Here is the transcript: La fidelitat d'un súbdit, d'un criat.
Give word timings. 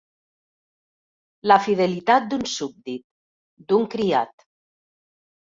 La 1.51 1.57
fidelitat 1.65 2.27
d'un 2.31 2.47
súbdit, 2.53 3.05
d'un 3.73 3.89
criat. 3.97 4.47